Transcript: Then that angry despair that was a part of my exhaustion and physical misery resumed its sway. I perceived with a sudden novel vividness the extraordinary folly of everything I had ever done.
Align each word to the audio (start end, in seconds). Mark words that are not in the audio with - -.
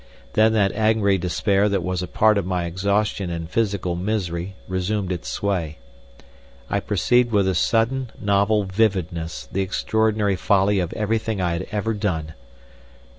Then 0.33 0.53
that 0.53 0.71
angry 0.71 1.19
despair 1.19 1.69
that 1.69 1.83
was 1.83 2.01
a 2.01 2.07
part 2.07 2.39
of 2.39 2.43
my 2.47 2.65
exhaustion 2.65 3.29
and 3.29 3.47
physical 3.47 3.95
misery 3.95 4.55
resumed 4.67 5.11
its 5.11 5.29
sway. 5.29 5.77
I 6.71 6.79
perceived 6.79 7.31
with 7.31 7.47
a 7.47 7.53
sudden 7.53 8.09
novel 8.19 8.63
vividness 8.63 9.47
the 9.51 9.61
extraordinary 9.61 10.35
folly 10.37 10.79
of 10.79 10.91
everything 10.93 11.39
I 11.39 11.51
had 11.53 11.67
ever 11.71 11.93
done. 11.93 12.33